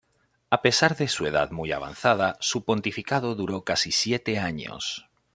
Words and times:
A 0.49 0.63
pesar 0.63 0.95
de 0.97 1.07
su 1.07 1.27
edad 1.27 1.51
muy 1.51 1.71
avanzada, 1.71 2.35
su 2.39 2.65
pontificado 2.65 3.35
duró 3.35 3.63
casi 3.63 3.91
siete 3.91 4.39
años. 4.39 5.07